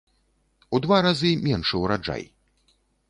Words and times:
У 0.77 0.79
два 0.85 0.97
разы 1.07 1.31
меншы 1.45 1.75
ўраджай. 1.83 2.23